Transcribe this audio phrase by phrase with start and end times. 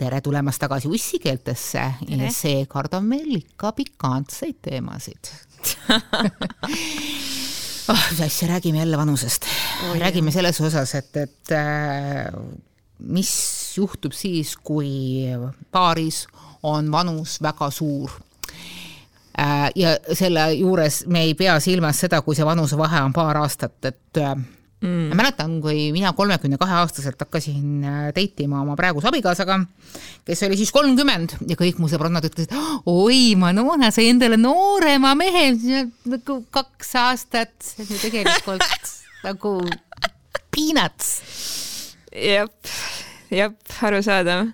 [0.00, 1.84] tere tulemast tagasi ussikeeltesse.
[2.08, 5.32] Ja seekord on meil ikka pikantseid teemasid.
[7.90, 9.42] Oh, mis asja, räägime jälle vanusest?
[9.82, 9.96] Oh,.
[9.98, 12.28] räägime selles osas, et, et äh,
[12.98, 13.32] mis
[13.76, 15.26] juhtub siis, kui
[15.74, 16.20] paaris
[16.62, 18.12] on vanus väga suur?
[19.40, 23.90] Äh, ja selle juures me ei pea silmas seda, kui see vanusevahe on paar aastat,
[23.90, 24.36] et äh,
[24.80, 25.10] mm..
[25.10, 29.60] ma mäletan, kui mina kolmekümne kahe aastaselt hakkasin äh, date ima oma praeguse abikaasaga,
[30.26, 32.54] kes oli siis kolmkümmend ja kõik mu sõbrannad ütlesid,
[32.90, 35.50] oi, Manona sai endale noorema mehe,
[36.10, 38.94] nagu kaks aastat, see on ju tegelikult
[39.28, 39.56] nagu
[40.54, 41.10] peanuts.
[42.10, 42.74] jep,
[43.30, 44.50] jep, arusaadav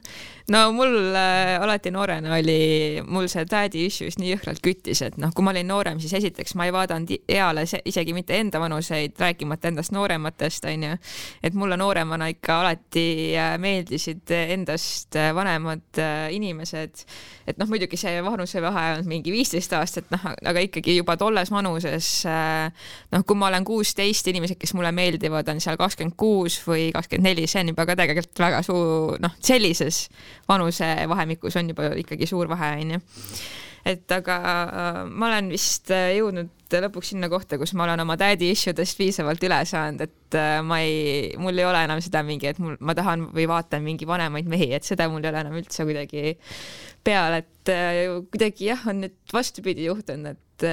[0.49, 5.33] no mul äh, alati noorena oli, mul see daddy issues nii jõhkralt küttis, et noh,
[5.35, 9.73] kui ma olin noorem, siis esiteks ma ei vaadanud eale isegi mitte enda vanuseid, rääkimata
[9.73, 10.93] endast noorematest, onju.
[11.43, 17.03] et mulle nooremana ikka alati äh, meeldisid endast äh, vanemad äh, inimesed.
[17.47, 22.13] et noh, muidugi see vanusevahe on mingi viisteist aastat, noh, aga ikkagi juba tolles vanuses
[22.27, 27.33] noh, kui ma olen kuusteist, inimesed, kes mulle meeldivad, on seal kakskümmend kuus või kakskümmend
[27.33, 30.05] neli, see on juba ka tegelikult väga suur, noh, sellises
[30.49, 33.01] vanusevahemikus on juba ikkagi suur vahe, onju.
[33.87, 38.17] Et aga äh, ma olen vist äh, jõudnud lõpuks sinna kohta, kus ma olen oma
[38.19, 42.25] daddy issue dest piisavalt üle saanud, et äh, ma ei, mul ei ole enam seda
[42.27, 45.45] mingi, et mul, ma tahan või vaatan mingi vanemaid mehi, et seda mul ei ole
[45.45, 46.35] enam üldse kuidagi
[47.07, 47.73] peal, et
[48.35, 50.67] kuidagi jah, on nüüd vastupidi juhtunud, et,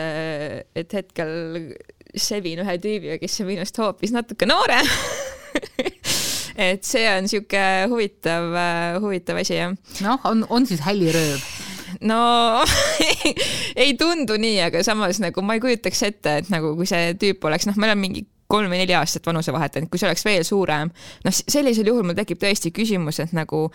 [0.82, 1.70] et hetkel
[2.18, 4.90] sevin ühe tüübiga, kes on minust hoopis natuke noorem
[6.56, 9.76] et see on sihuke huvitav, äh, huvitav asi jah.
[10.06, 11.42] noh, on, on siis hälirööv?
[12.02, 12.20] no
[13.84, 17.46] ei tundu nii, aga samas nagu ma ei kujutaks ette, et nagu kui see tüüp
[17.50, 20.44] oleks, noh, me oleme mingi kolm või neli aastat vanusevahet, et kui see oleks veel
[20.46, 20.92] suurem,
[21.26, 23.66] noh, sellisel juhul mul tekib tõesti küsimus, et nagu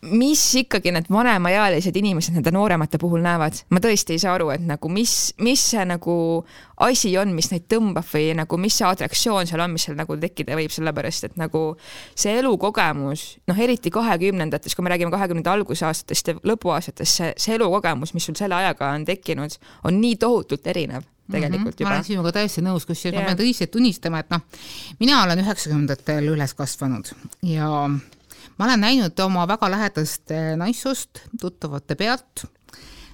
[0.00, 4.62] mis ikkagi need vanemaealised inimesed nende nooremate puhul näevad, ma tõesti ei saa aru, et
[4.64, 6.14] nagu mis, mis see nagu
[6.80, 10.16] asi on, mis neid tõmbab või nagu mis see atraktsioon seal on, mis seal nagu
[10.22, 11.64] tekkida võib, sellepärast et nagu
[12.14, 18.14] see elukogemus, noh, eriti kahekümnendates, kui me räägime kahekümnenda algusaastatest ja lõpuaastatest, see, see elukogemus,
[18.16, 21.80] mis sul selle ajaga on tekkinud, on nii tohutult erinev tegelikult mm -hmm.
[21.80, 21.90] juba.
[21.90, 23.28] ma olen sinuga täiesti nõus, kusjuures yeah.
[23.28, 24.40] ma pean tõsiselt tunnistama, et noh,
[24.98, 27.12] mina olen üheksakümnendatel üles kasvanud
[27.42, 27.68] ja
[28.60, 32.44] ma olen näinud oma väga lähedast naissoost tuttavate pealt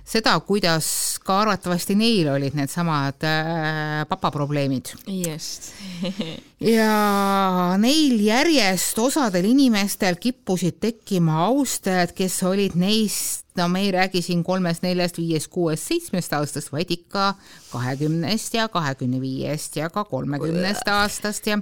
[0.07, 0.89] seda, kuidas
[1.27, 4.93] ka arvatavasti neil olid needsamad äh, papaprobleemid.
[5.11, 5.73] just
[6.77, 14.23] ja neil järjest osadel inimestel kippusid tekkima austajad, kes olid neist, no me ei räägi
[14.23, 17.35] siin kolmest, neljast, viiest, kuuest, seitsmest aastast, vaid ikka
[17.73, 21.59] kahekümnest ja kahekümne viiest ja ka kolmekümnest aastast ja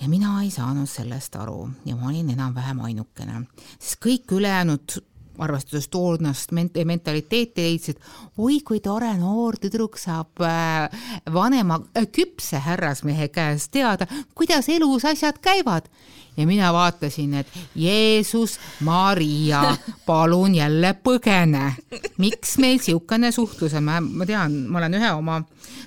[0.00, 3.44] ja mina ei saanud sellest aru ja ma olin enam-vähem ainukene,
[3.78, 5.00] sest kõik ülejäänud
[5.40, 8.00] arvestades toonast ment-, mentaliteeti leidsid,
[8.38, 11.02] oi kui tore noor tüdruk saab äh,
[11.32, 15.88] vanema äh, küpse härrasmehe käest teada, kuidas elus asjad käivad.
[16.36, 19.76] Ja mina vaatasin, et Jeesus, Maria,
[20.06, 21.74] palun jälle põgene.
[22.18, 25.40] miks meil niisugune suhtlus on, ma, ma tean, ma olen ühe oma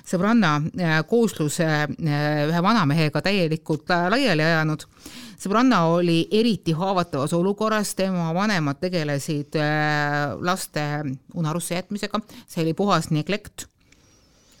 [0.04, 1.68] sõbranna äh, koosluse
[1.98, 4.86] ühe vanamehega täielikult laiali ajanud
[5.44, 10.84] sõbranna oli eriti haavatavas olukorras, tema vanemad tegelesid äh, laste
[11.34, 13.68] unarusse jätmisega, see oli puhas neglekt.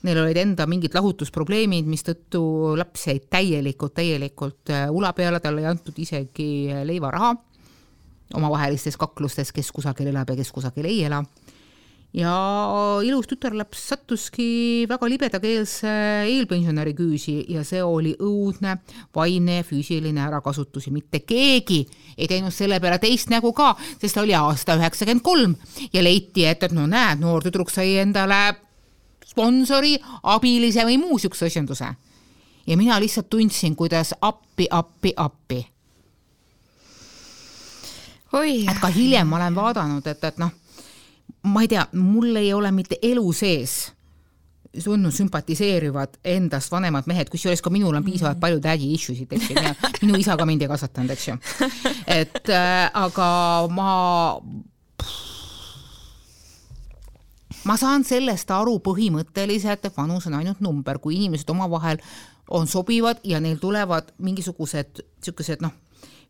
[0.04, 2.44] Neil olid enda mingid lahutusprobleemid, mistõttu
[2.76, 7.32] laps jäi täielikult, täielikult äh, ula peale, talle ei antud isegi leivaraha
[8.34, 11.22] omavahelistes kaklustes, kes kusagil elab ja kes kusagil ei ela.
[12.14, 12.30] Ja
[13.02, 15.90] ilus tütarlaps sattuski väga libedakeelse
[16.30, 18.76] eelpensionäri küüsi ja see oli õudne
[19.16, 21.80] vaimne ja füüsiline ärakasutus ja mitte keegi
[22.14, 25.56] ei teinud selle peale teist nägu ka, sest oli aasta üheksakümmend kolm
[25.90, 28.44] ja leiti, et, et no näed, noor tüdruk sai endale
[29.34, 31.94] sponsori, abilise või muu siukse asjanduse.
[32.66, 35.66] ja mina lihtsalt tundsin, kuidas appi, appi, appi.
[38.70, 40.50] et ka hiljem ma olen vaadanud, et, et noh
[41.44, 43.92] ma ei tea, mul ei ole mitte elu sees
[44.90, 49.50] olnud sümpatiseerivad endast vanemad mehed, kusjuures ka minul on piisavalt palju daddy issue sid, eks
[49.52, 51.36] ju, minu isa ka mind ei kasvatanud, eks ju.
[52.20, 53.28] et äh, aga
[53.70, 53.90] ma,
[57.64, 62.02] ma saan sellest aru põhimõtteliselt, et vanus on ainult number, kui inimesed omavahel
[62.50, 65.72] on sobivad ja neil tulevad mingisugused niisugused noh,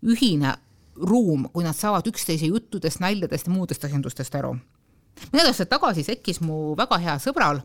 [0.07, 0.55] ühine
[0.95, 4.55] ruum, kui nad saavad üksteise juttudest, naljadest ja muudest asjandustest aru.
[5.31, 7.61] Mõned aastad tagasi tekkis mu väga hea sõbral,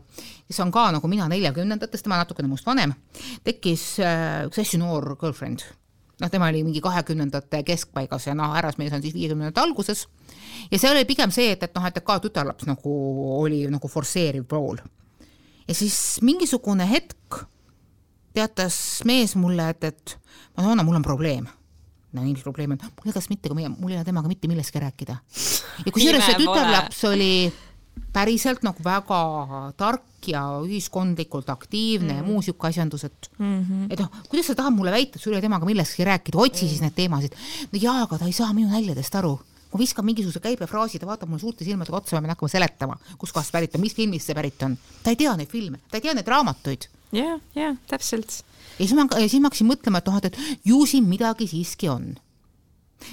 [0.46, 2.94] kes on ka nagu mina neljakümnendates, tema natukene minust vanem,
[3.46, 5.66] tekkis äh, üks hästi noor girlfriend
[6.20, 10.06] noh, tema oli mingi kahekümnendate keskpaigas ja noh, härrasmees on siis viiekümnendate alguses.
[10.70, 12.96] ja see oli pigem see, et, et noh, et ka tütarlaps nagu
[13.40, 14.82] oli nagu forsseeriv pool.
[15.68, 17.44] ja siis mingisugune hetk
[18.34, 20.18] teatas mees mulle, et, et
[20.56, 21.48] Madonna, mul on probleem
[22.12, 25.16] no mis probleem on, mul ei kas mitte, mul ei ole temaga mitte millestki rääkida.
[25.86, 27.32] ja kusjuures see tütarlaps oli
[28.12, 29.20] päriselt nagu väga
[29.80, 32.18] tark ja ühiskondlikult aktiivne mm.
[32.20, 33.86] ja muu sihuke asjandus, et mm, -hmm.
[33.90, 36.64] et noh, kuidas sa tahad mulle väita, et sul ei ole temaga millestki rääkida, otsi
[36.64, 36.68] mm.
[36.68, 37.36] siis neid teemasid.
[37.72, 39.38] no jaa, aga ta ei saa minu naljadest aru.
[39.72, 43.52] ma viskan mingisuguse käibefraasi, ta vaatab mulle suurte silmadega otsa, ma pean hakkama seletama, kuskohast
[43.52, 44.78] pärit on, mis filmist see pärit on.
[45.02, 46.88] ta ei tea neid filme, ta ei tea neid raamatuid.
[47.12, 48.44] jah, jah, täpselt
[48.78, 52.14] ja siis ma, siis ma hakkasin mõtlema, et noh, et ju siin midagi siiski on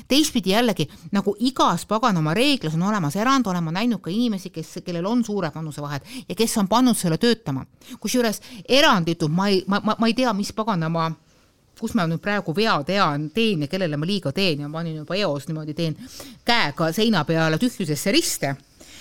[0.07, 4.79] teistpidi jällegi nagu igas paganama reeglis on olemas erand, olen ma näinud ka inimesi, kes,
[4.85, 7.65] kellel on suured vanusevahed ja kes on pannud selle töötama.
[7.99, 11.11] kusjuures eranditult ma ei, ma, ma, ma ei tea, mis paganama
[11.79, 14.95] kus ma nüüd praegu vea tean, teen ja kellele ma liiga teen ja ma olin
[15.01, 15.97] juba eos niimoodi teen
[16.45, 18.55] käega seina peale tühjusesse riste,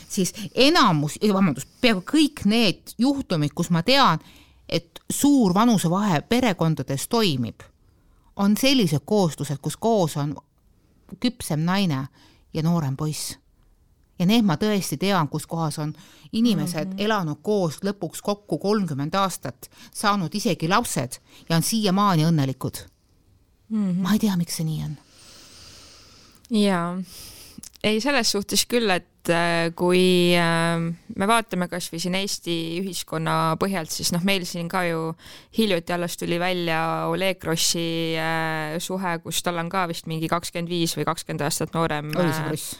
[0.08, 4.20] siis enamus, vabandust, peaaegu kõik need juhtumid, kus ma tean,
[4.68, 7.64] et suur vanusevahe perekondades toimib,
[8.36, 10.34] on sellised kooslused, kus koos on
[11.20, 12.06] küpsem naine
[12.54, 13.38] ja noorem poiss.
[14.18, 15.92] ja need ma tõesti tean, kus kohas on
[16.32, 17.04] inimesed mm -hmm.
[17.04, 21.18] elanud koos lõpuks kokku kolmkümmend aastat, saanud isegi lapsed
[21.48, 22.86] ja on siiamaani õnnelikud
[23.68, 23.90] mm.
[23.90, 24.02] -hmm.
[24.02, 24.96] ma ei tea, miks see nii on.
[26.50, 27.02] jaa,
[27.86, 30.78] ei selles suhtes küll, et äh, kui äh,
[31.16, 35.12] me vaatame kasvõi siin Eesti ühiskonna põhjalt, siis noh, meil siin ka ju
[35.58, 36.80] hiljuti alles tuli välja
[37.12, 41.76] Oleg Grossi äh, suhe, kus tal on ka vist mingi kakskümmend viis või kakskümmend aastat
[41.76, 42.10] noorem.
[42.16, 42.74] oli see Gross?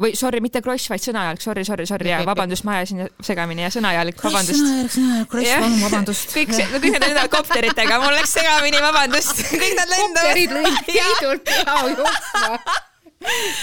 [0.00, 3.72] või sorry, mitte Kross, vaid sõnajalg, sorry, sorry, sorry ja vabandust, ma ajasin segamini ja
[3.74, 4.56] sõnajalg, vabandust.
[4.56, 6.30] sõnajalg, sõnajalg, Kross, palun vabandust.
[6.38, 10.30] kõik see, no kõik need lendavad kopteritega, mul läks segamini, vabandust, kõik nad lendavad.
[10.30, 12.88] kopterid lõid liidult pea jooksma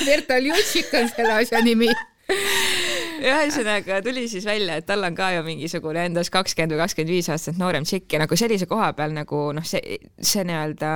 [0.05, 1.89] Berta Ljutšik on selle asja nimi.
[3.17, 7.29] Ühesõnaga tuli siis välja, et tal on ka ju mingisugune endas kakskümmend või kakskümmend viis
[7.33, 10.91] aastat noorem tšikk ja nagu sellise koha peal nagu noh, see, see nii-öelda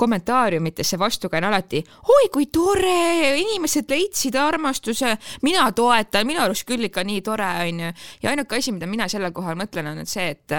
[0.00, 1.84] kommentaariumites see vastukäin alati,
[2.16, 5.14] oi kui tore, inimesed leidsid armastuse,
[5.46, 7.92] mina toetan, minu arust küll ikka nii tore onju.
[8.24, 10.58] ja ainuke asi, mida mina sellel kohal mõtlen, on see, et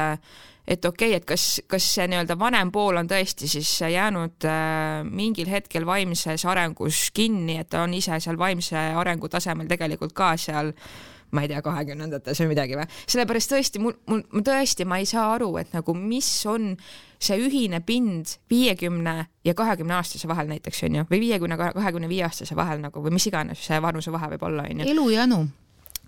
[0.68, 5.02] et okei okay,, et kas, kas see nii-öelda vanem pool on tõesti siis jäänud äh,
[5.08, 10.36] mingil hetkel vaimses arengus kinni, et ta on ise seal vaimse arengu tasemel tegelikult ka
[10.40, 10.74] seal
[11.32, 15.08] ma ei tea, kahekümnendates või midagi või, sellepärast tõesti mul, mul, ma tõesti, ma ei
[15.10, 16.74] saa aru, et nagu mis on
[17.22, 19.16] see ühine pind viiekümne
[19.48, 23.30] ja kahekümne aastase vahel näiteks onju, või viiekümne, kahekümne viie aastase vahel nagu või mis
[23.32, 24.90] iganes see vanusevahe võib olla onju.
[24.92, 25.46] elujanu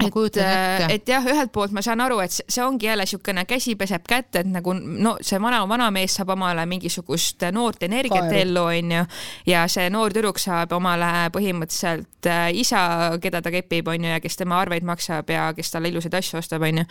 [0.02, 3.76] et, äh, et jah, ühelt poolt ma saan aru, et see ongi jälle niisugune käsi
[3.80, 9.04] peseb kätt, et nagu no see vana, vanamees saab omale mingisugust noort energiat ellu, onju,
[9.50, 12.84] ja see noor tüdruk saab omale põhimõtteliselt äh, isa,
[13.24, 16.66] keda ta kepib, onju, ja kes tema arveid maksab ja kes talle ilusaid asju ostab,
[16.68, 16.86] onju.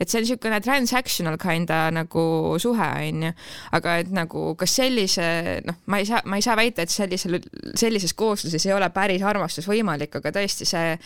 [0.00, 2.24] et see on niisugune transactional kinda nagu
[2.62, 3.34] suhe, onju.
[3.76, 5.28] aga et nagu kas sellise,
[5.66, 7.40] noh, ma ei saa, ma ei saa väita, et sellisel,
[7.74, 10.96] sellises koosluses ei ole päris armastus võimalik, aga tõesti see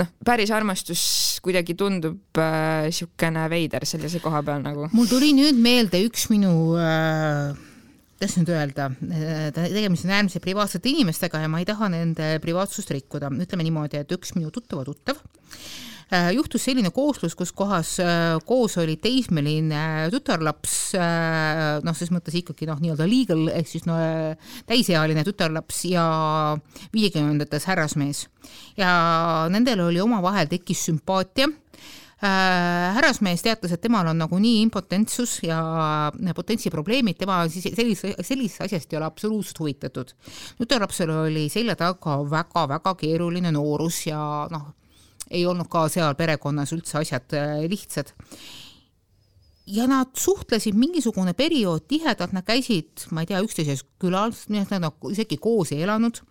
[0.00, 4.88] noh, päris armastus sõnastus kuidagi tundub äh, niisugune veider sellise koha peal nagu.
[4.92, 7.56] mul tuli nüüd meelde üks minu äh,
[8.16, 12.90] kuidas nüüd öelda, äh, tegemist on äärmiselt privaatsete inimestega ja ma ei taha nende privaatsust
[12.94, 15.20] rikkuda, ütleme niimoodi, et üks minu tuttav äh,
[16.36, 20.76] juhtus selline kooslus, kus kohas äh, koos oli teismeline tütarlaps,
[21.82, 23.98] noh, ses mõttes ikkagi noh, nii-öelda legal ehk siis no
[24.68, 26.06] täisealine tütarlaps ja
[26.94, 28.26] viiekümnendates härrasmees
[28.78, 28.90] ja
[29.50, 35.60] nendel oli omavahel tekkis sümpaatia äh, härrasmees teatas, et temal on nagunii impotentsus ja
[36.36, 40.14] potentsiprobleemid, tema siis sellise, sellisest asjast ei ole absoluutselt huvitatud.
[40.58, 44.20] tütarlapsel oli selja taga väga-väga keeruline noorus ja
[44.50, 44.72] noh,
[45.30, 48.12] ei olnud ka seal perekonnas üldse asjad äh, lihtsad.
[49.66, 55.10] ja nad suhtlesid mingisugune periood tihedalt, nad käisid, ma ei tea, üksteises külas, nad nagu
[55.10, 56.22] isegi koos ei elanud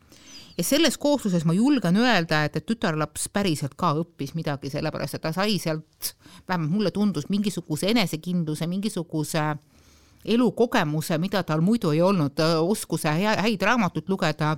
[0.57, 5.23] ja selles koosluses ma julgen öelda, et, et tütarlaps päriselt ka õppis midagi, sellepärast et
[5.25, 6.15] ta sai sealt,
[6.47, 9.43] vähemalt mulle tundus, mingisuguse enesekindluse, mingisuguse
[10.25, 14.55] elukogemuse, mida tal muidu ei olnud, oskuse häid raamatuid lugeda,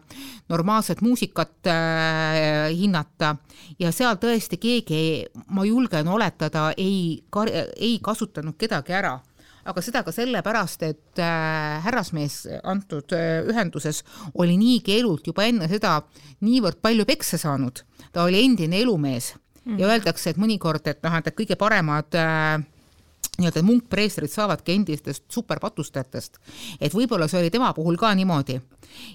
[0.49, 3.35] normaalset muusikat äh, hinnata.
[3.79, 5.01] Ja seal tõesti keegi,
[5.53, 7.23] ma julgen oletada, ei,
[7.75, 9.17] ei kasutanud kedagi ära.
[9.67, 13.99] Aga seda ka sellepärast, et äh, härrasmees antud äh, ühenduses
[14.39, 15.97] oli niigi elult juba enne seda
[16.47, 17.83] niivõrd palju peksa saanud,
[18.15, 19.33] ta oli endine elumees.
[19.67, 19.81] Mm.
[19.81, 22.61] ja öeldakse, et mõnikord, et noh, et kõige paremad äh,
[23.37, 26.37] nii-öelda munkpreestrid saavadki endistest superpatustajatest.
[26.81, 28.59] et võib-olla see oli tema puhul ka niimoodi.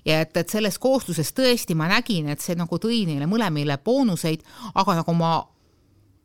[0.05, 4.45] ja et, et selles koosluses tõesti ma nägin, et see nagu tõi neile mõlemile boonuseid,
[4.75, 5.33] aga nagu ma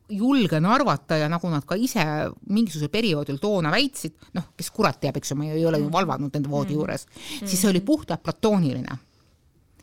[0.08, 2.04] julgen arvata ja nagu nad ka ise
[2.48, 6.32] mingisugusel perioodil toona väitsid, noh, kes kurat teab, eks ju, ma ei ole ju valvanud
[6.32, 6.78] nende voodi mm.
[6.78, 7.06] juures,
[7.42, 8.96] siis see oli puhtalt platooniline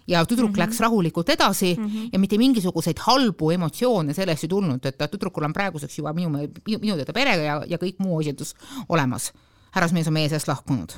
[0.07, 0.59] ja tüdruk mm -hmm.
[0.59, 2.09] läks rahulikult edasi mm -hmm.
[2.13, 6.95] ja mitte mingisuguseid halbu emotsioone sellest ei tulnud, et tüdrukul on praeguseks juba minu, minu,
[6.95, 8.55] teada perega ja, ja kõik muu esindus
[8.89, 9.33] olemas.
[9.71, 10.91] härrasmees on meie seast lahkunud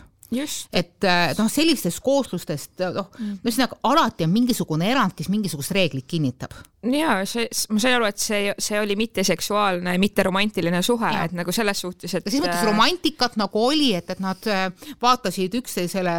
[0.73, 6.07] et äh, noh, sellistest kooslustest noh mm., ühesõnaga alati on mingisugune erand, kes mingisugust reeglit
[6.07, 6.55] kinnitab.
[6.95, 11.53] Ja see, ma sain aru, et see, see oli mitteseksuaalne, mitte romantiline suhe, et nagu
[11.55, 12.27] selles suhtes, et.
[12.27, 14.67] selles mõttes äh, romantikat nagu oli, et, et nad äh,
[15.03, 16.17] vaatasid üksteisele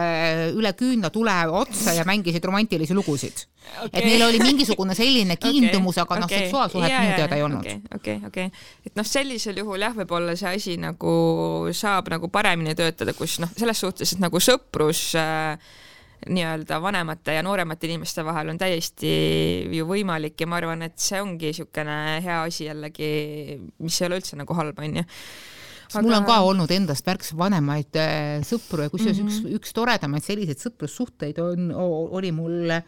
[0.56, 3.46] üle küünlatule otsa ja mängisid romantilisi lugusid
[3.76, 3.88] okay..
[3.92, 7.66] et neil oli mingisugune selline kiindumus okay., aga noh okay., seksuaalsuhet minu teada ei olnud.
[7.66, 8.68] okei okay,, okei okay.
[8.86, 11.12] et noh, sellisel juhul jah, võib-olla see asi nagu
[11.76, 15.54] saab nagu paremini töötada, kus noh, selles suhtes, et nagu sõprus äh,
[16.26, 19.12] nii-öelda vanemate ja nooremate inimeste vahel on täiesti
[19.76, 23.12] ju võimalik ja ma arvan, et see ongi niisugune hea asi jällegi,
[23.84, 25.04] mis ei ole üldse nagu halb, onju
[25.88, 26.02] Aga...
[26.04, 29.54] mul on ka olnud endast märksa vanemaid äh, sõpru ja kusjuures mm -hmm.
[29.54, 32.84] üks, üks toredamaid selliseid sõprussuhteid on, oli mul äh,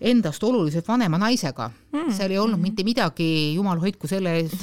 [0.00, 2.12] endast oluliselt vanema naisega mm..
[2.16, 2.64] seal ei olnud mm.
[2.64, 3.26] mitte midagi,
[3.56, 4.54] jumal hoidku selle ees,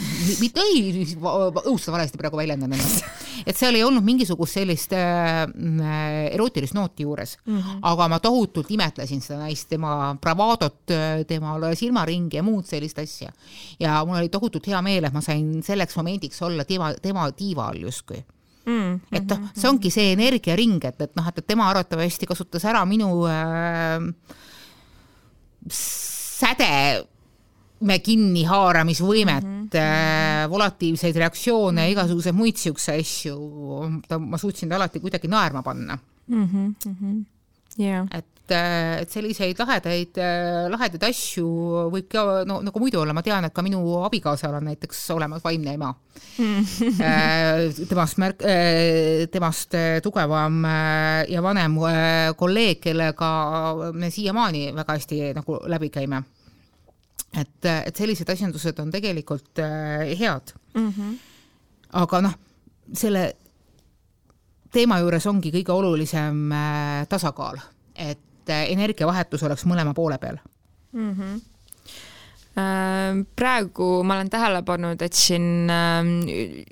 [0.42, 3.06] mitte ei, õudselt valesti praegu väljendan ennast,
[3.50, 5.44] et seal ei olnud mingisugust sellist äh,
[6.32, 7.84] erootilist nooti juures mm, -hmm.
[7.92, 10.96] aga ma tohutult imetlesin seda naist, tema bravadot,
[11.28, 13.32] tema silmaringi ja muud sellist asja.
[13.80, 17.70] ja mul oli tohutult hea meel, et ma sain selleks momendiks olla tema, tema tiiva
[17.70, 18.24] all justkui
[18.66, 19.00] mm,.
[19.12, 23.12] et noh, see ongi see energiaring, et, et noh, et tema arvatavasti kasutas ära minu
[23.30, 24.02] äh,
[25.74, 27.08] sädeme
[28.04, 30.50] kinnihaaramisvõimet mm, -hmm.
[30.50, 33.38] volatiivseid reaktsioone ja igasuguseid muid siukseid asju,
[34.20, 35.98] ma suutsin ta alati kuidagi naerma panna
[36.28, 36.48] mm.
[36.48, 37.26] -hmm.
[37.78, 38.08] Yeah.
[38.12, 40.20] et et, et selliseid lahedaid,
[40.72, 41.48] lahedaid asju
[41.92, 45.44] võib ka no nagu muidu olla, ma tean, et ka minu abikaasal on näiteks olemas
[45.44, 45.92] vaimne ema
[46.38, 47.88] mm.
[47.90, 48.46] temast märk-,
[49.32, 50.66] temast tugevam
[51.30, 51.80] ja vanem
[52.40, 53.32] kolleeg, kellega
[53.94, 56.24] me siiamaani väga hästi nagu läbi käime.
[57.38, 60.94] et, et sellised asjandused on tegelikult head mm.
[60.94, 61.18] -hmm.
[62.04, 62.38] aga noh,
[62.94, 63.34] selle
[64.72, 66.52] teema juures ongi kõige olulisem
[67.10, 67.60] tasakaal,
[67.96, 70.40] et et energiavahetus oleks mõlema poole peal
[70.94, 71.14] mm.
[71.14, 71.46] -hmm
[73.38, 76.08] praegu ma olen tähele pannud, et siin ähm,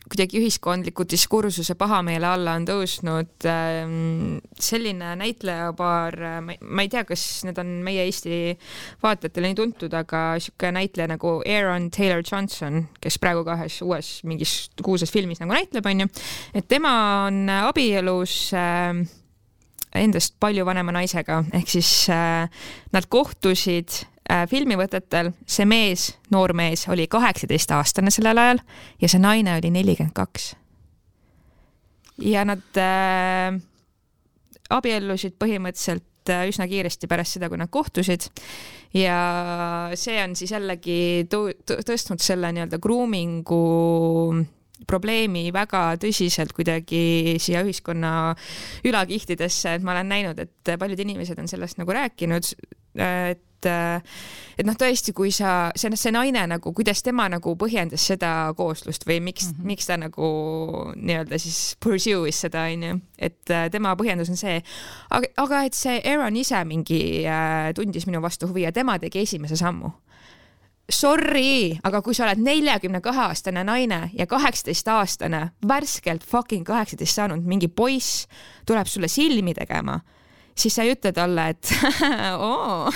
[0.09, 7.61] kuidagi ühiskondliku diskursuse pahameele alla on tõusnud ähm, selline näitlejapaar, ma ei tea, kas need
[7.61, 8.55] on meie Eesti
[9.03, 14.09] vaatajatele nii tuntud, aga sihuke näitleja nagu Aaron Taylor Johnson, kes praegu ka ühes uues
[14.25, 16.09] mingis kuulsas filmis nagu näitleb, onju,
[16.57, 16.95] et tema
[17.27, 19.05] on abielus äh,
[19.99, 22.49] endast palju vanema naisega, ehk siis äh,
[22.95, 28.63] nad kohtusid äh, filmivõtetel, see mees, noor mees, oli kaheksateistaastane sellel ajal
[29.01, 30.53] ja see naine oli nelikümmend kaks.
[32.21, 33.59] ja nad äh,
[34.69, 38.29] abiellusid põhimõtteliselt äh, üsna kiiresti pärast seda, kui nad kohtusid
[38.95, 39.19] ja
[39.99, 43.63] see on siis jällegi tõstnud selle nii-öelda grooming'u
[44.87, 48.35] probleemi väga tõsiselt kuidagi siia ühiskonna
[48.85, 52.53] ülakihtidesse, et ma olen näinud, et paljud inimesed on sellest nagu rääkinud,
[52.95, 58.51] et et noh, tõesti, kui sa, see, see naine nagu, kuidas tema nagu põhjendas seda
[58.57, 59.69] kooslust või miks mm, -hmm.
[59.71, 60.29] miks ta nagu
[60.95, 64.59] nii-öelda siis pursue'is seda onju, et tema põhjendus on see,
[65.09, 69.25] aga, aga et see Aaron ise mingi äh, tundis minu vastu huvi ja tema tegi
[69.25, 69.91] esimese sammu
[70.91, 77.21] sorry, aga kui sa oled neljakümne kahe aastane naine ja kaheksateist aastane, värskelt fucking kaheksateist
[77.21, 78.25] saanud mingi poiss
[78.67, 79.97] tuleb sulle silmi tegema,
[80.55, 81.73] siis sa ei ütle talle, et
[82.49, 82.91] oo,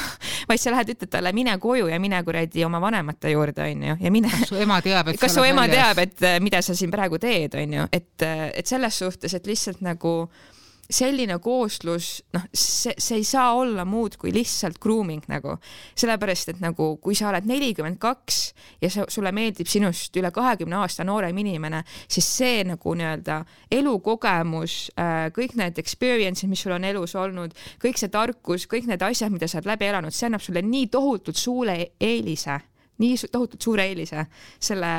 [0.50, 4.14] vaid sa lähed, ütled talle, mine koju ja mine kuradi oma vanemate juurde, onju, ja
[4.14, 4.32] mine.
[4.38, 7.58] kas su ema teab, et kas su ema teab, et mida sa siin praegu teed,
[7.64, 10.59] onju, et, et selles suhtes, et lihtsalt nagu äh,
[10.90, 15.54] selline kooslus, noh, see, see ei saa olla muud kui lihtsalt grooming nagu,
[16.00, 18.40] sellepärast et nagu kui sa oled nelikümmend kaks
[18.82, 23.38] ja sa, sulle meeldib sinust üle kahekümne aasta noorem inimene, siis see nagu nii-öelda
[23.78, 27.54] elukogemus, äh, kõik need experience'id, mis sul on elus olnud,
[27.84, 30.90] kõik see tarkus, kõik need asjad, mida sa oled läbi elanud, see annab sulle nii
[30.90, 32.58] tohutult suure eelise,
[33.00, 34.26] nii tohutult suure eelise
[34.58, 34.94] selle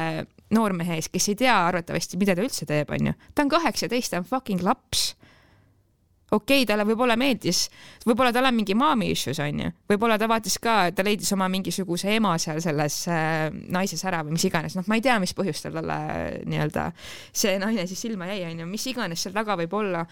[0.54, 3.16] noormehe ees, kes ei tea arvatavasti, mida ta üldse teeb, onju.
[3.34, 5.16] ta on kaheksateist, ta on fucking laps
[6.30, 7.64] okei okay,, talle võib-olla meeldis,
[8.06, 12.14] võib-olla tal on mingi mommy issues onju, võib-olla ta vaatas ka, ta leidis oma mingisuguse
[12.16, 15.74] ema seal selles äh, naises ära või mis iganes, noh, ma ei tea, mis põhjustel
[15.74, 15.98] talle
[16.46, 16.90] nii-öelda
[17.32, 20.04] see naine siis silma jäi onju, mis iganes seal taga võib olla.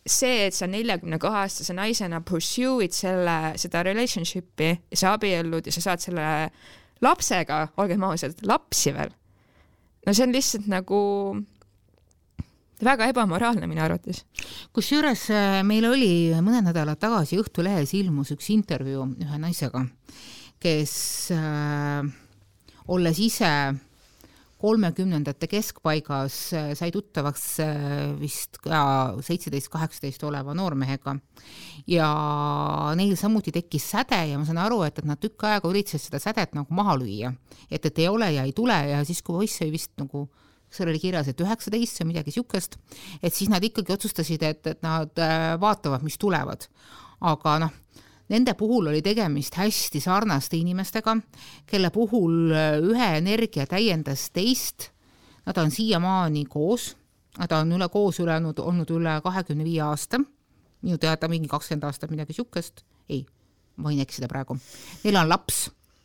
[0.00, 5.82] See, et sa neljakümne kahe aastase naisena pursue'id selle, seda relationship'i sa abiellud ja sa
[5.90, 6.28] saad selle
[7.04, 9.12] lapsega, olgem ausad, lapsi veel.
[10.06, 11.00] no see on lihtsalt nagu
[12.84, 14.24] väga ebamoraalne minu arvates.
[14.72, 19.84] kusjuures äh, meil oli mõned nädalad tagasi Õhtulehes ilmus üks intervjuu ühe naisega,
[20.62, 20.94] kes
[21.36, 22.08] äh,
[22.90, 23.52] olles ise
[24.60, 28.80] kolmekümnendate keskpaigas äh, sai tuttavaks äh, vist ka
[29.24, 31.16] seitseteist, kaheksateist oleva noormehega
[31.88, 32.10] ja
[32.98, 36.20] neil samuti tekkis säde ja ma saan aru, et, et nad tükk aega üritasid seda
[36.20, 37.32] sädet nagu maha lüüa,
[37.70, 40.26] et, et ei ole ja ei tule ja siis, kui poiss sai vist nagu
[40.70, 42.76] seal oli kirjas, et üheksateist või midagi niisugust,
[43.22, 46.68] et siis nad ikkagi otsustasid, et, et nad äh, vaatavad, mis tulevad.
[47.20, 47.72] aga noh,
[48.30, 51.16] nende puhul oli tegemist hästi sarnaste inimestega,
[51.66, 54.90] kelle puhul äh, ühe energia täiendas teist,
[55.46, 56.94] nad on siiamaani koos,
[57.38, 60.22] nad on üle koos ülejäänud olnud üle kahekümne viie aasta,
[60.86, 63.24] minu teada mingi kakskümmend aastat, midagi niisugust, ei,
[63.76, 64.56] ma võin eksida praegu,
[65.04, 65.64] neil on laps,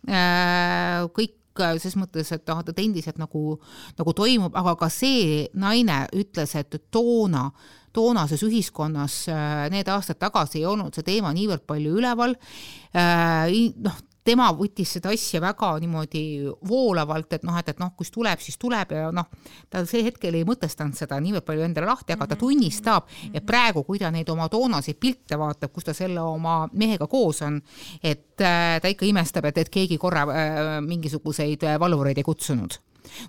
[0.09, 3.57] äh, kõik kõik ses mõttes, et noh, ta endiselt nagu,
[3.97, 7.49] nagu toimub, aga ka see naine ütles, et toona
[7.95, 12.35] toonases ühiskonnas äh, need aastad tagasi ei olnud see teema niivõrd palju üleval.
[12.91, 16.23] Äh, noh, tema võttis seda asja väga niimoodi
[16.67, 19.29] voolavalt, et noh, et, et noh, kus tuleb, siis tuleb ja noh,
[19.69, 22.41] ta see hetkel ei mõtestanud seda niivõrd palju endale lahti, aga ta mhm.
[22.41, 27.07] tunnistab, et praegu, kui ta neid oma toonaseid pilte vaatab, kus ta selle oma mehega
[27.11, 27.61] koos on,
[28.01, 32.79] et äh, ta ikka imestab, et, et keegi korra äh, mingisuguseid valvureid ei kutsunud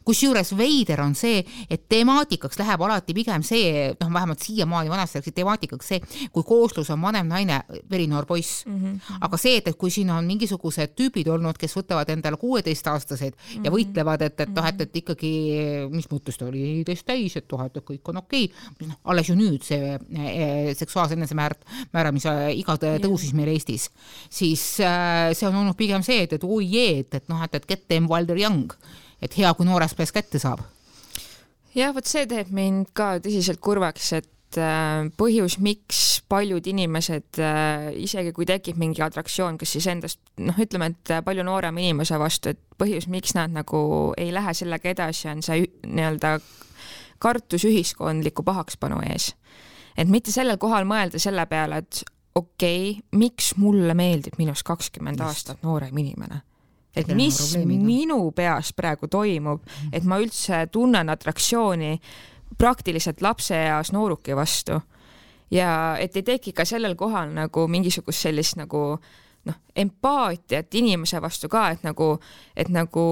[0.05, 5.35] kusjuures veider on see, et temaatikaks läheb alati pigem see, noh, vähemalt siiamaani vanasti läks
[5.35, 6.01] temaatikaks see,
[6.33, 8.77] kui kooslus on vanem naine, verinoor poiss mm.
[8.83, 9.19] -hmm.
[9.21, 13.39] aga see, et, et kui siin on mingisugused tüübid olnud, kes võtavad endale kuueteistaastased mm
[13.39, 13.65] -hmm.
[13.65, 13.77] ja mhm.
[13.77, 15.33] võitlevad, et, et noh, et, et ikkagi,
[15.91, 19.29] mis mõttes ta oli neliteist täis, et noh, et kõik on okei okay., noh, alles
[19.29, 23.91] ju nüüd see e, seksuaalse enesemäärt, määramise iga tõusis meil Eestis,
[24.31, 27.55] siis äh, see on olnud pigem see, et, et oi jee, et, et noh, et,
[27.55, 28.73] et get them are young
[29.23, 30.63] et hea, kui noores peas kätte saab.
[31.77, 37.89] jah, vot see teeb mind ka tõsiselt kurvaks, et äh, põhjus, miks paljud inimesed, äh,
[38.03, 42.53] isegi kui tekib mingi atraktsioon, kas siis endast, noh, ütleme, et palju noorema inimese vastu,
[42.55, 43.81] et põhjus, miks nad nagu
[44.19, 46.39] ei lähe sellega edasi, on see nii-öelda
[47.23, 49.35] kartus ühiskondliku pahakspanu ees.
[49.97, 52.03] et mitte sellel kohal mõelda selle peale, et
[52.37, 56.43] okei okay,, miks mulle meeldib minust kakskümmend aastat noorem inimene
[56.97, 61.99] et mis minu peas praegu toimub, et ma üldse tunnen atraktsiooni
[62.59, 64.81] praktiliselt lapseeas nooruki vastu.
[65.51, 68.99] ja et ei teki ka sellel kohal nagu mingisugust sellist nagu
[69.47, 72.17] noh, empaatiat inimese vastu ka, et nagu,
[72.57, 73.05] et nagu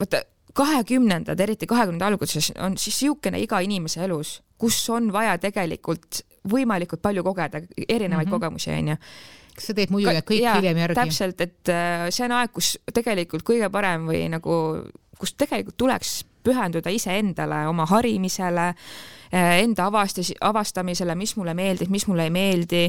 [0.00, 0.22] vaata,
[0.56, 7.02] kahekümnendad, eriti kahekümnenda alguses on siis niisugune iga inimese elus, kus on vaja tegelikult võimalikult
[7.02, 8.30] palju kogeda erinevaid mm -hmm.
[8.30, 8.96] kogemusi, onju
[9.56, 11.00] kas sa teed muidu need kõik jaa, hiljem järgi?
[11.00, 14.56] täpselt, et äh, see on aeg, kus tegelikult kõige parem või nagu,
[15.18, 18.68] kus tegelikult tuleks pühenduda iseendale, oma harimisele,
[19.32, 22.84] äh, enda avastus, avastamisele, mis mulle meeldib, mis mulle ei meeldi,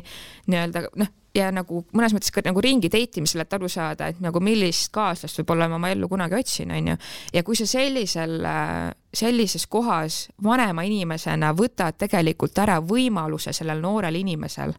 [0.52, 4.22] nii-öelda noh, ja nagu mõnes mõttes ka nagu ringi date imisele, et aru saada, et
[4.24, 6.98] nagu millist kaaslast võib-olla ma oma ellu kunagi otsin, onju.
[7.34, 14.20] ja kui sa sellisel, äh, sellises kohas vanema inimesena võtad tegelikult ära võimaluse sellel noorel
[14.22, 14.74] inimesel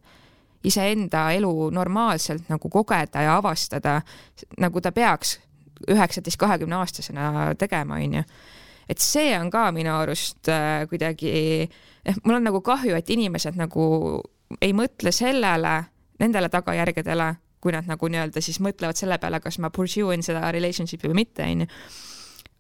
[0.67, 4.01] iseenda elu normaalselt nagu kogeda ja avastada,
[4.59, 5.39] nagu ta peaks
[5.89, 8.25] üheksateist, kahekümne aastasena tegema, onju.
[8.89, 11.31] et see on ka minu arust äh, kuidagi,
[12.03, 13.85] eh, mul on nagu kahju, et inimesed nagu
[14.65, 15.77] ei mõtle sellele,
[16.19, 17.29] nendele tagajärgedele,
[17.63, 21.23] kui nad nagu nii-öelda siis mõtlevad selle peale, kas ma pursue in seda relationship'i või
[21.25, 21.69] mitte, onju.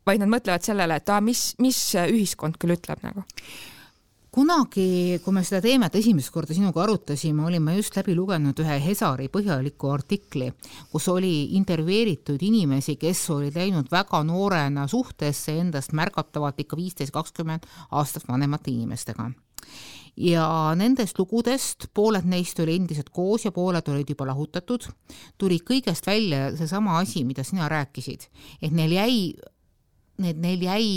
[0.07, 3.27] vaid nad mõtlevad sellele, et aa, mis, mis ühiskond küll ütleb nagu
[4.38, 8.77] kunagi, kui me seda teemat esimest korda sinuga arutasime, olin ma just läbi lugenud ühe
[8.85, 10.51] Hesari põhjaliku artikli,
[10.92, 17.66] kus oli intervjueeritud inimesi, kes olid läinud väga noorena suhtesse endast märgatavalt ikka viisteist, kakskümmend
[17.90, 19.31] aastat vanemate inimestega
[20.19, 24.89] ja nendest lugudest pooled neist oli endiselt koos ja pooled olid juba lahutatud,
[25.39, 28.27] tuli kõigest välja seesama asi, mida sina rääkisid,
[28.63, 29.19] et neil jäi,
[30.19, 30.89] need, neil jäi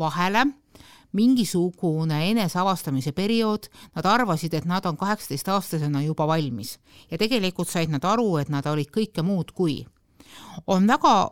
[0.00, 0.46] vahele
[1.14, 6.78] mingisugune eneseavastamise periood, nad arvasid, et nad on kaheksateistaastasena juba valmis.
[7.10, 9.84] Ja tegelikult said nad aru, et nad olid kõike muud kui.
[10.66, 11.30] on väga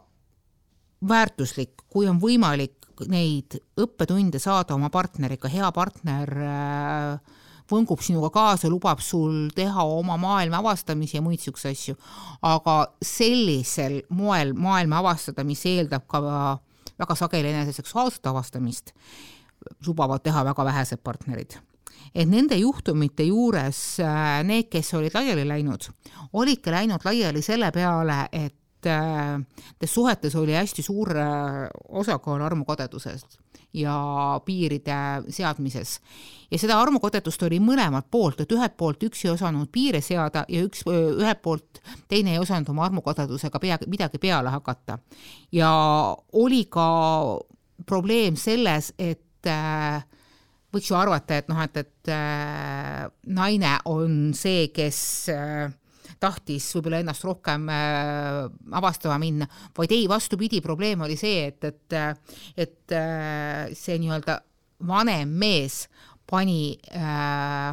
[1.09, 7.39] väärtuslik, kui on võimalik neid õppetunde saada oma partneriga, hea partner äh,
[7.73, 11.97] võngub sinuga kaasa, lubab sul teha oma maailma avastamisi ja muid niisuguseid asju.
[12.43, 16.23] aga sellisel moel maailma avastada, mis eeldab ka
[16.99, 18.93] väga sageli enese seksuaalset avastamist,
[19.87, 21.59] lubavad teha väga vähesed partnerid
[22.15, 25.89] et nende juhtumite juures äh, need, kes olid laiali läinud,
[26.37, 28.55] olidki läinud laiali selle peale, et
[28.89, 33.39] nendes äh, suhetes oli hästi suur äh, osakaal armukadedusest
[33.75, 34.95] ja piiride
[35.29, 36.01] seadmises.
[36.51, 40.65] ja seda armukadedust oli mõlemalt poolt, et ühelt poolt üks ei osanud piire seada ja
[40.67, 44.99] üks, ühelt poolt teine ei osanud oma armukadedusega pea, midagi peale hakata.
[45.53, 45.73] ja
[46.33, 46.89] oli ka
[47.87, 50.03] probleem selles, et äh,
[50.73, 55.01] võiks ju arvata, et noh, et, et äh, naine on see, kes
[55.33, 55.73] äh,
[56.23, 58.47] tahtis võib-olla ennast rohkem äh,
[58.79, 61.97] avastama minna, vaid ei, vastupidi, probleem oli see, et, et,
[62.57, 64.39] et äh, see nii-öelda
[64.87, 65.87] vanem mees
[66.29, 67.73] pani äh,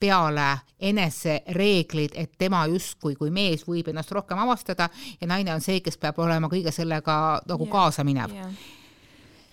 [0.00, 0.48] peale
[0.80, 4.88] enesereeglid, et tema justkui kui mees võib ennast rohkem avastada
[5.20, 7.16] ja naine on see, kes peab olema kõige sellega
[7.48, 8.32] nagu yeah, kaasa minev.
[8.32, 8.54] yeah..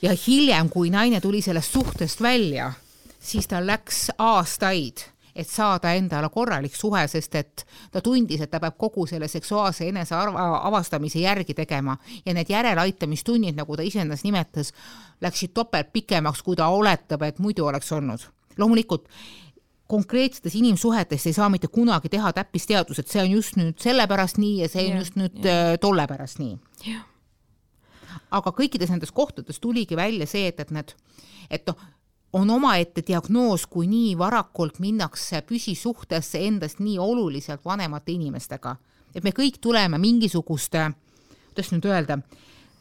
[0.07, 2.71] ja hiljem, kui naine tuli sellest suhtest välja,
[3.19, 5.03] siis tal läks aastaid
[5.37, 9.87] et saada endale korralik suhe, sest et ta tundis, et ta peab kogu selle seksuaalse
[9.91, 14.73] eneseavastamise järgi tegema ja need järeleaitamistunnid, nagu ta iseennast nimetas,
[15.21, 18.25] läksid topelt pikemaks, kui ta oletab, et muidu oleks olnud.
[18.57, 19.05] loomulikult
[19.87, 24.63] konkreetsetes inimsuhetes ei saa mitte kunagi teha täppisteadus, et see on just nüüd sellepärast nii
[24.63, 25.53] ja see on ja, just nüüd ja.
[25.53, 26.57] Äh, tolle pärast nii.
[28.31, 30.91] aga kõikides nendes kohtades tuligi välja see, et, et need,
[31.49, 31.79] et noh,
[32.33, 38.75] on omaette diagnoos, kui nii varakult minnakse püsisuhtesse endast nii oluliselt vanemate inimestega.
[39.15, 40.91] et me kõik tuleme mingisuguste,
[41.53, 42.19] kuidas nüüd öelda,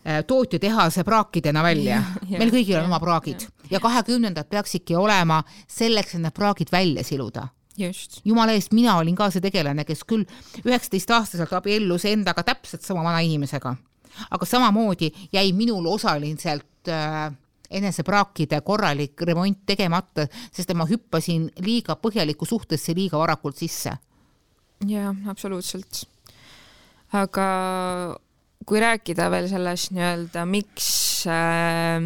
[0.05, 2.03] äh, tootjatehase praakidena välja.
[2.31, 7.05] meil kõigil on oma praagid ja, ja kahekümnendad peaksidki olema selleks, et need praagid välja
[7.05, 8.21] siluda just.
[8.25, 10.27] jumala eest, mina olin ka see tegelane, kes küll
[10.65, 13.77] üheksateistaastaselt abiellus endaga täpselt sama vana inimesega,
[14.31, 17.33] aga samamoodi jäi minul osaliselt äh,
[17.71, 23.97] enesepraakide korralik remont tegemata, sest ma hüppasin liiga põhjalikku suhtesse liiga varakult sisse.
[24.87, 26.05] jaa, absoluutselt.
[27.13, 27.49] aga
[28.67, 30.89] kui rääkida veel sellest nii-öelda, miks
[31.31, 32.01] äh,,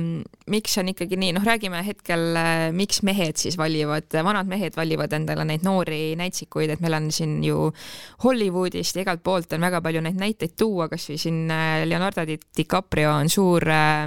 [0.50, 5.12] miks on ikkagi nii, noh, räägime hetkel äh,, miks mehed siis valivad, vanad mehed valivad
[5.16, 7.68] endale neid noori näitsikuid, et meil on siin ju
[8.24, 13.12] Hollywoodist ja igalt poolt on väga palju neid näiteid tuua, kasvõi siin äh, Leonardo DiCaprio
[13.14, 14.06] on suur äh,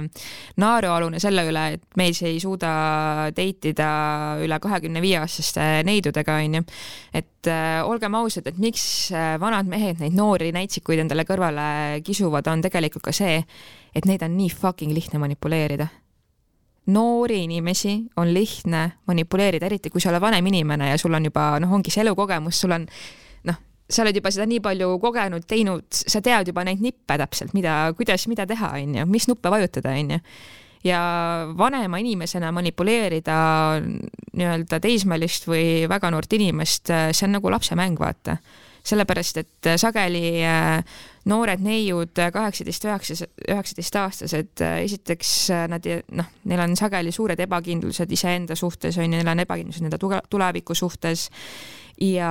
[0.60, 2.74] naerualune selle üle, et mees ei suuda
[3.34, 3.90] date ida
[4.44, 6.64] üle kahekümne viie aastaste neidudega, onju.
[7.14, 7.30] et
[7.84, 13.12] olgem ausad, et miks vanad mehed neid noori näitsikuid endale kõrvale kisuvad, on tegelikult ka
[13.12, 13.42] see,
[13.94, 15.88] et neid on nii fucking lihtne manipuleerida.
[16.92, 21.54] Noori inimesi on lihtne manipuleerida, eriti kui sa oled vanem inimene ja sul on juba
[21.62, 22.84] noh, ongi see elukogemus, sul on
[23.48, 27.54] noh, sa oled juba seda nii palju kogenud, teinud, sa tead juba neid nippe täpselt,
[27.56, 30.20] mida, kuidas, mida teha, onju, mis nuppe vajutada, onju
[30.84, 31.00] ja
[31.56, 33.36] vanema inimesena manipuleerida
[33.80, 38.36] nii-öelda teismelist või väga noort inimest, see on nagu lapsemäng, vaata.
[38.84, 40.98] Sellepärast et sageli äh,
[41.30, 45.32] noored neiud, äh, kaheksateist, üheksa, üheksateistaastased, esiteks
[45.72, 50.20] nad noh, neil on sageli suured ebakindlused iseenda suhtes on ju, neil on ebakindlused enda
[50.30, 51.28] tuleviku suhtes
[52.00, 52.30] ja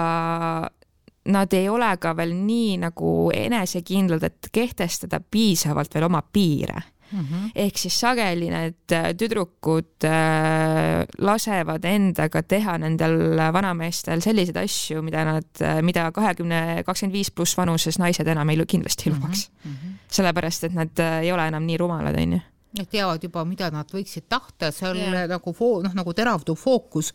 [1.25, 6.81] nad ei ole ka veel nii nagu enesekindlad, et kehtestada piisavalt veel oma piire
[7.13, 7.25] mm.
[7.25, 7.51] -hmm.
[7.55, 15.25] ehk siis sageli need äh, tüdrukud äh, lasevad endaga teha nendel vanameestel selliseid asju, mida
[15.25, 19.71] nad, äh, mida kahekümne, kakskümmend viis pluss vanuses naised enam ei, kindlasti ei lubaks mm.
[19.71, 19.99] -hmm.
[20.07, 22.39] sellepärast, et nad ei ole enam nii rumalad, onju
[22.73, 25.27] Nad teavad juba, mida nad võiksid tahta, seal yeah.
[25.29, 27.11] nagu foo-, noh, nagu teravduv fookus,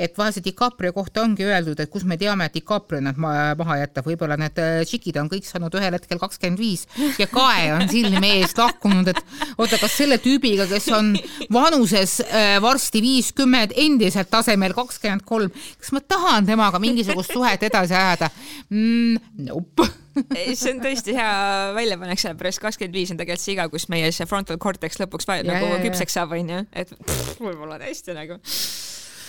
[0.00, 4.08] et vahel DiCaprio kohta ongi öeldud, et kus me teame, et DiCaprio nad maha jätab,
[4.08, 6.86] võib-olla need äh, tšikid on kõik saanud ühel hetkel kakskümmend viis
[7.20, 9.20] ja kae on silme eest lahkunud, et
[9.58, 11.12] oota, kas selle tüübiga, kes on
[11.52, 17.98] vanuses äh, varsti viiskümmend, endiselt tasemel kakskümmend kolm, kas ma tahan temaga mingisugust suhet edasi
[17.98, 18.32] ajada
[18.70, 19.20] mm,?
[19.44, 21.32] Nope see on tõesti hea
[21.76, 25.42] väljapanek, sellepärast kakskümmend viis on tegelikult see iga, kus meie see frontal cortex lõpuks ja,
[25.48, 26.92] nagu ja, küpseks saab, onju, et
[27.40, 28.40] võib-olla tõesti nagu.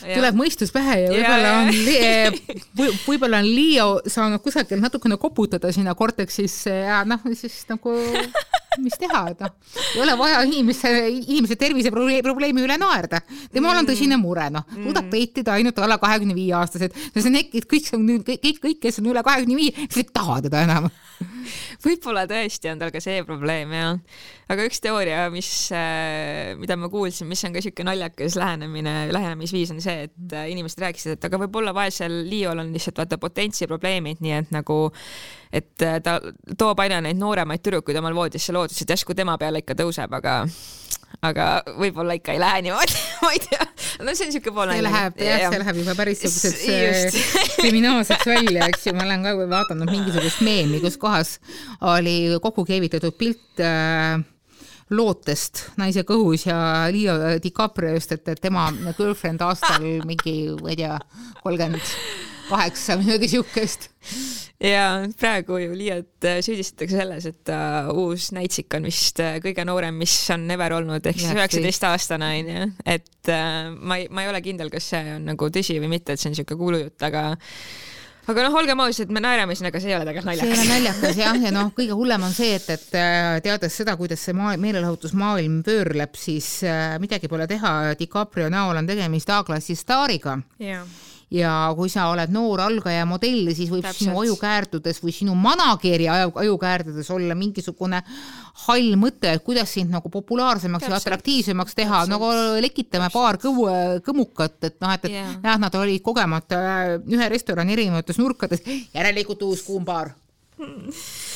[0.08, 1.72] Tuleb mõistus pähe ja võib-olla on,
[3.08, 7.96] võib-olla on Leo saanud kusagilt natukene koputada sinna Cortexisse ja noh, siis nagu
[8.82, 9.54] mis teha, et noh,
[9.94, 13.22] ei ole vaja inimese, inimese terviseprobleemi üle naerda.
[13.54, 15.12] temal on tõsine mure, noh, suudab mm.
[15.14, 19.60] peitida ainult alla kahekümne viie aastased, kõik on kõik, kõik, kõik, kes on üle kahekümne
[19.60, 20.90] viie, kes ei taha teda enam
[21.86, 23.98] võib-olla tõesti on tal ka see probleem jah,
[24.54, 29.74] aga üks teooria, mis, äh, mida ma kuulsin, mis on ka siuke naljakas lähenemine, lähenemisviis
[29.76, 34.22] on see, et äh, inimesed rääkisid, et aga võib-olla vaesel Liiol on lihtsalt vaata potentsiprobleemid,
[34.24, 34.80] nii et nagu
[35.54, 36.20] et äh, ta
[36.58, 40.42] toob aina neid nooremaid tüdrukuid omal voodisse lootes, et järsku tema peale ikka tõuseb, aga
[41.24, 41.48] aga
[41.80, 43.68] võib-olla ikka ei lähe niimoodi ma ei tea.
[44.04, 44.74] no see on siuke pool.
[44.74, 49.08] see läheb jah ja., see läheb juba päris siukseks äh, kriminaalseks välja, eks ju, ma
[49.08, 51.38] olen ka vaadanud mingisugust meemi, kus kohas
[51.94, 54.20] oli kokku keevitatud pilt äh,
[54.94, 56.58] lootest naise kõhus ja
[56.94, 61.00] Leo DiCapriost, et, et tema girlfriend aastal mingi, ma ei tea,
[61.42, 63.90] kolmkümmend kaheksa, midagi siukest.
[64.64, 67.58] Ja praegu ju Liiat äh, süüdistatakse selles, et ta
[67.92, 72.68] uus näitsik on vist uh, kõige noorem, mis on ever olnud, ehk siis üheksateistaastane onju,
[72.88, 76.16] et uh, ma ei, ma ei ole kindel, kas see on nagu tõsi või mitte,
[76.16, 77.26] et see on niisugune kuulujutt, aga
[78.32, 80.54] aga noh, olgem ausad, me naerame siin, aga see ei ole tegelikult naljakas.
[80.54, 81.18] see ei ole naljakas.
[81.20, 83.00] jah, ja noh, kõige hullem on see, et, et
[83.44, 88.88] teades seda, kuidas see maa, meelelahutusmaailm pöörleb, siis äh, midagi pole teha, DiCaprio näol on
[88.88, 90.38] tegemist A-klassi staariga.
[90.62, 90.88] Yeah
[91.34, 94.06] ja kui sa oled noor algaja modell, siis võib Täpselt.
[94.06, 98.04] sinu ajukäärdudes või sinu manager'i aju, ajukäärdudes olla mingisugune
[98.68, 100.94] hall mõte, et kuidas sind nagu populaarsemaks Täpselt.
[100.94, 102.30] ja atraktiivsemaks teha, nagu
[102.62, 103.18] lekitame Täpselt.
[103.18, 103.68] paar kõvu,
[104.06, 105.36] kõmukat, et noh, et, et yeah.
[105.44, 106.60] jah, nad olid kogemata
[107.02, 108.62] ühe restorani erinevates nurkades,
[108.94, 110.14] järelikult uus kuumbaar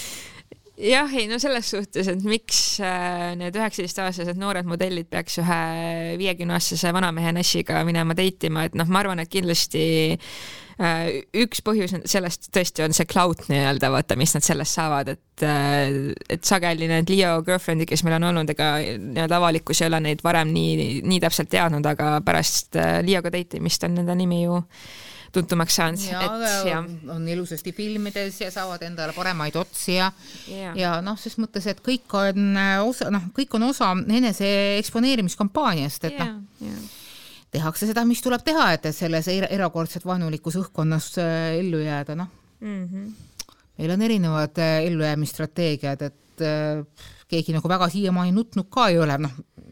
[0.78, 5.60] jah, ei no selles suhtes, et miks äh, need üheksateistaastased noored modellid peaks ühe
[6.22, 9.82] viiekümneaastase vanamehe nässiga minema date ima, et noh, ma arvan, et kindlasti
[10.14, 11.10] äh,
[11.42, 16.14] üks põhjus sellest tõesti on see clout nii-öelda, vaata, mis nad sellest saavad, et, äh,
[16.30, 20.24] et sageli need Leo girlfriend'id, kes meil on olnud, ega nii-öelda avalikkus ei ole neid
[20.26, 24.62] varem nii, nii täpselt teadnud, aga pärast Leoga date imist on nende nimi ju
[25.34, 26.04] tuntumaks saanud.
[26.68, 30.12] ja on ilusasti filmides ja saavad endale paremaid otsi ja
[30.48, 34.50] ja, ja noh, ses mõttes, et kõik on äh, osa, noh, kõik on osa enese
[34.78, 36.38] eksponeerimiskampaaniast, et noh,
[37.52, 42.86] tehakse seda, mis tuleb teha, et selles erakordselt vaenulikus õhkkonnas äh, ellu jääda, noh mm.
[42.86, 43.58] -hmm.
[43.78, 46.24] meil on erinevad äh, ellujäämisstrateegiad, et
[47.28, 49.32] keegi nagu väga siiamaani nutnud ka ei ole, noh,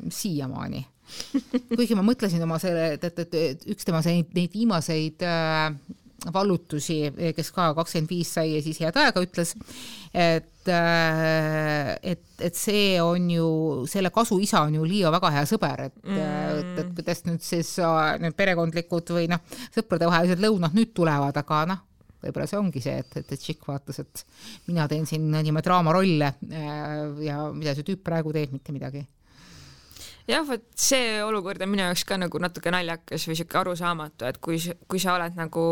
[0.09, 0.81] siiamaani
[1.77, 5.69] kuigi ma mõtlesin oma selle, et, et, et, üks tema neid, neid viimaseid äh,
[6.33, 6.99] vallutusi,
[7.35, 9.53] kes ka kakskümmend viis sai ja siis head aega ütles,
[10.13, 13.47] et äh,, et, et see on ju,
[13.89, 16.21] selle kasuisa on ju Liio väga hea sõber, et mm.,
[16.59, 19.43] et, et kuidas nüüd siis äh, need perekondlikud või noh,
[19.75, 21.83] sõpradevahelised lõunad nüüd tulevad, aga noh,
[22.25, 24.25] võib-olla see ongi see, et, et, Chick vaatas, et
[24.69, 26.95] mina teen siin niimoodi draamarolle äh,
[27.27, 29.05] ja mida see tüüp praegu teeb, mitte midagi
[30.29, 34.39] jah, vot see olukord on minu jaoks ka nagu natuke naljakas või siuke arusaamatu, et
[34.43, 34.57] kui,
[34.89, 35.65] kui sa oled nagu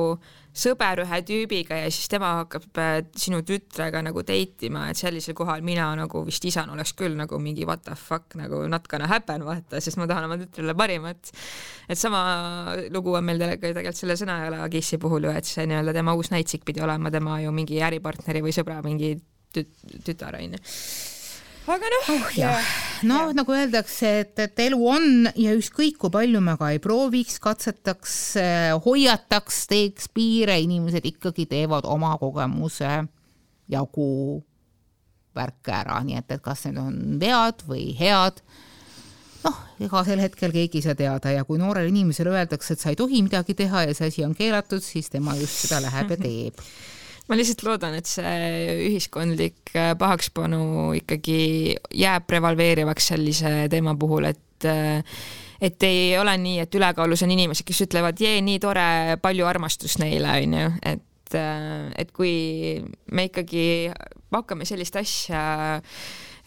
[0.53, 5.33] sõber ühe tüübiga ja siis tema hakkab äh, sinu tütrega nagu date ima, et sellisel
[5.37, 9.09] kohal mina nagu vist isana oleks küll nagu mingi what the fuck nagu not gonna
[9.09, 11.33] happen vaata, sest ma tahan oma tütrele parimat.
[11.89, 16.13] et sama lugu on meil tegelikult selle Sõnajalga Kissi puhul ju, et see nii-öelda tema
[16.13, 19.15] uus näitsik pidi olema tema ju mingi äripartneri või sõbra mingi
[19.53, 19.73] tüt
[20.05, 20.61] tütar onju
[21.67, 22.71] aga noh oh,.
[23.07, 27.39] noh, nagu öeldakse, et, et elu on ja ükskõik kui palju me ka ei prooviks,
[27.43, 28.17] katsetaks,
[28.85, 33.03] hoiataks, teeks piire, inimesed ikkagi teevad oma kogemuse
[33.71, 34.41] jagu
[35.33, 38.43] värke ära, nii et, et kas need on vead või head
[39.43, 41.31] noh, ega sel hetkel keegi ei saa teada.
[41.33, 44.35] Ja kui noorele inimesele öeldakse, et sa ei tohi midagi teha ja see asi on
[44.37, 46.61] keelatud, siis tema just seda läheb ja teeb
[47.29, 54.67] ma lihtsalt loodan, et see ühiskondlik äh, pahakspanu ikkagi jääb prevaleerivaks sellise teema puhul, et
[54.67, 55.23] äh,
[55.63, 60.01] et ei ole nii, et ülekaalus on inimesed, kes ütlevad, jee, nii tore, palju armastust
[60.01, 62.33] neile, onju, et, äh, et kui
[63.15, 63.65] me ikkagi
[64.33, 65.43] hakkame sellist asja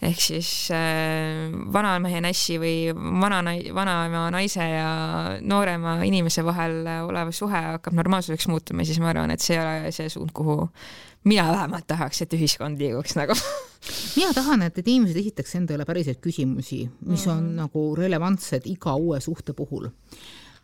[0.01, 3.41] ehk siis äh, vanamehe nässi või vana,
[3.73, 4.89] vanaema naise ja
[5.41, 9.93] noorema inimese vahel olev suhe hakkab normaalsuseks muutuma, siis ma arvan, et see ei ole
[9.95, 10.59] see suund, kuhu
[11.27, 13.35] mina vähemalt tahaks, et ühiskond liiguks nagu
[14.19, 17.61] mina tahan, et, et inimesed esitaks endale päriselt küsimusi, mis on mm -hmm.
[17.63, 19.89] nagu relevantsed iga uue suhte puhul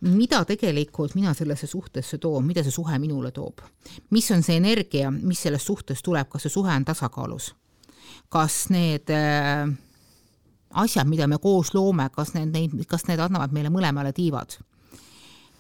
[0.04, 3.62] mida tegelikult mina sellesse suhtesse toon, mida see suhe minule toob?
[4.10, 7.56] mis on see energia, mis sellest suhtest tuleb, kas see suhe on tasakaalus?
[8.34, 9.69] Kas need äh,
[10.74, 14.58] asjad, mida me koos loome, kas need, neid, kas need annavad meile mõlemale tiivad?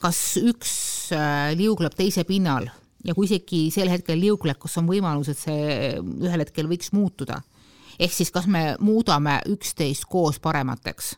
[0.03, 0.71] kas üks
[1.15, 2.65] äh, liugleb teise pinnal
[3.07, 7.39] ja kui isegi sel hetkel liugleb, kas on võimalus, et see ühel hetkel võiks muutuda?
[7.99, 11.13] ehk siis kas me muudame üksteist koos paremateks?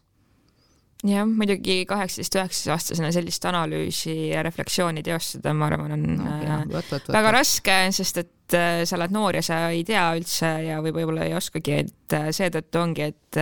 [1.06, 6.63] Jah, muidugi kaheksateist, üheksateist aastasena sellist analüüsi ja refleksiooni teostada, ma arvan, on no, jah,
[6.63, 9.84] äh, võt, võt, võt, väga raske, sest et äh, sa oled noor ja sa ei
[9.88, 13.41] tea üldse ja või võib-olla ei oskagi, et äh, seetõttu ongi, et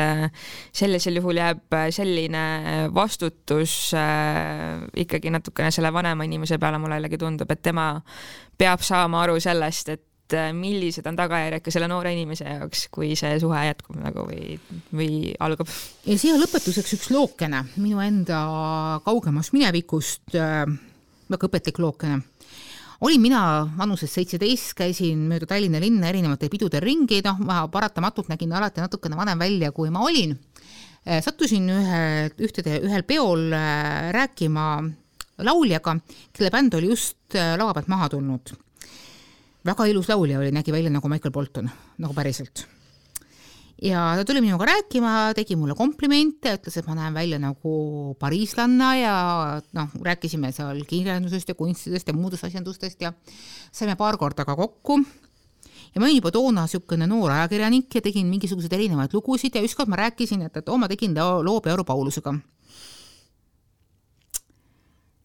[0.73, 2.43] sellisel juhul jääb selline
[2.95, 7.91] vastutus ikkagi natukene selle vanema inimese peale, mulle jällegi tundub, et tema
[8.57, 13.13] peab saama aru sellest, et äh, millised on tagajärjed ka selle noore inimese jaoks, kui
[13.19, 14.57] see suhe jätkub nagu või,
[14.95, 15.69] või algab.
[16.07, 18.39] ja siia lõpetuseks üks lookene minu enda
[19.05, 20.63] kaugemast minevikust, äh,
[21.29, 22.21] väga õpetlik lookene
[23.03, 23.43] olin mina
[23.77, 29.19] vanuses seitseteist, käisin mööda Tallinna linna erinevatel pidudel ringi, noh, ma paratamatult nägin alati natukene
[29.19, 30.37] vanem välja, kui ma olin.
[31.03, 32.03] Äh, sattusin ühe,
[32.39, 33.51] ühtede, ühel peol
[34.15, 34.67] rääkima
[35.43, 35.97] lauljaga,
[36.31, 38.53] kelle bänd oli just laua pealt maha tulnud
[39.65, 42.65] väga ilus laulja oli, nägi välja nagu Michael Bolton, nagu päriselt.
[43.83, 48.93] ja ta tuli minuga rääkima, tegi mulle komplimente, ütles, et ma näen välja nagu pariislanna
[48.95, 49.15] ja
[49.75, 53.13] noh, rääkisime seal kirjandusest ja kunstidest ja muudest asjandustest ja
[53.71, 55.01] saime paar korda ka kokku
[55.93, 59.91] ja ma olin juba toona niisugune noor ajakirjanik ja tegin mingisuguseid erinevaid lugusid ja ükskord
[59.91, 62.35] ma rääkisin, et, et oo, ma tegin loo Pearu Paulusega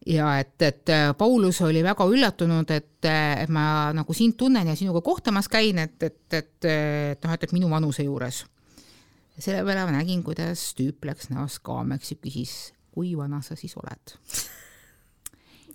[0.07, 4.67] ja et, et äh, Paulus oli väga üllatunud, et, äh, et ma nagu sind tunnen
[4.67, 8.45] ja sinuga kohtamas käin, et, et, et, et noh, et, et minu vanuse juures.
[9.39, 12.55] selle peale ma nägin, kuidas tüüp läks näost kaameks ja küsis,
[12.91, 14.15] kui vana sa siis oled.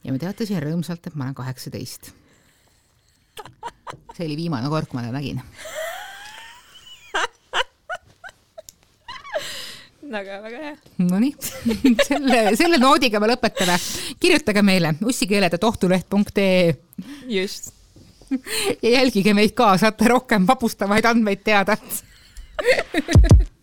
[0.04, 2.12] ja ma teatasin rõõmsalt, et ma olen kaheksateist.
[4.14, 5.42] see oli viimane kord, kui ma teda nägin
[10.10, 10.74] väga-väga hea.
[11.04, 11.32] Nonii,
[12.08, 13.78] selle, selle noodiga me lõpetame.
[14.20, 16.74] kirjutage meile ussikeeled.ohtuleht.ee.
[17.28, 17.72] just.
[18.82, 21.76] ja jälgige meid ka, saate rohkem vapustavaid andmeid teada